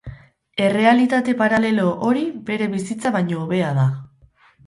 Errealitate 0.67 1.35
paralelo 1.41 1.85
hori 2.07 2.23
bere 2.49 2.71
bizitza 2.73 3.13
baino 3.17 3.39
hobea 3.43 3.71
da. 3.81 3.87